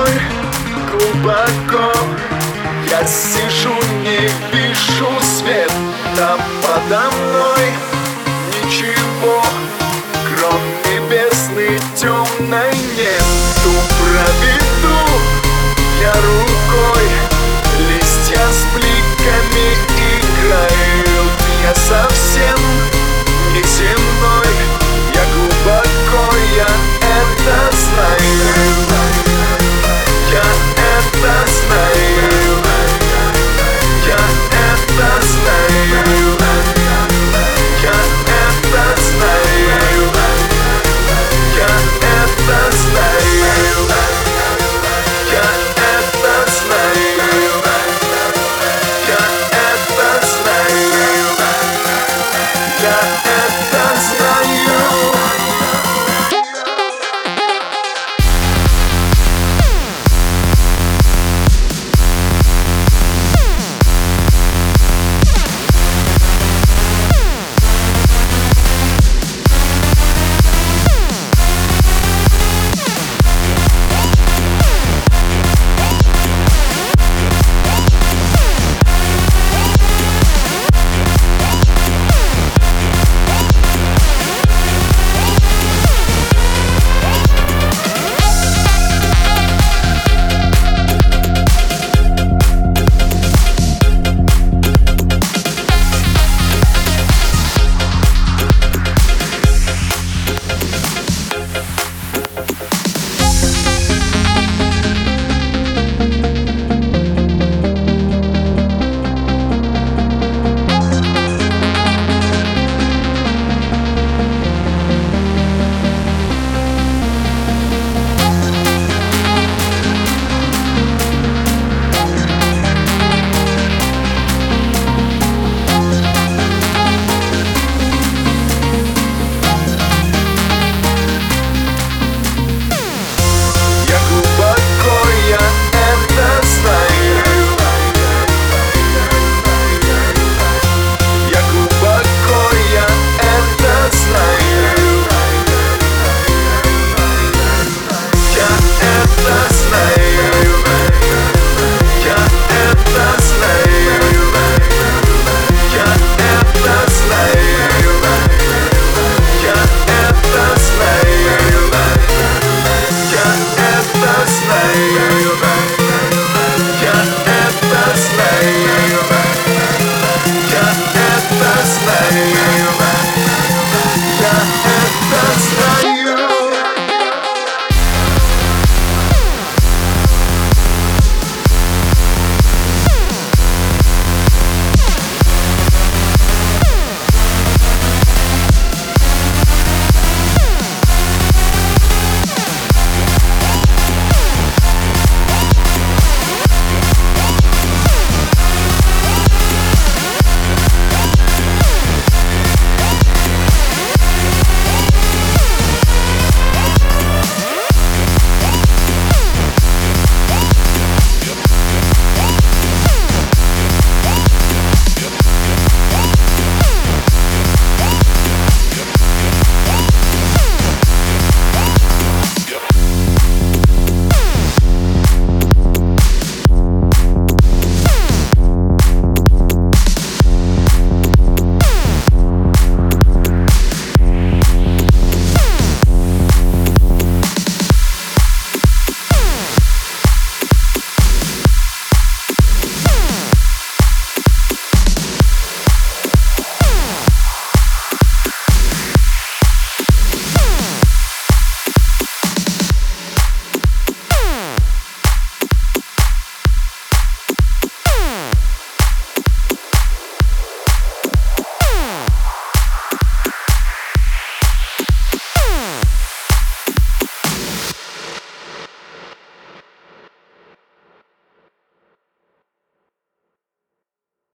[0.00, 0.20] тобой
[0.90, 1.92] глубоко.
[2.88, 5.70] Я сижу, не вижу свет
[6.16, 7.66] Там подо мной.
[8.64, 9.42] Ничего
[10.36, 12.72] Кроме бездны темной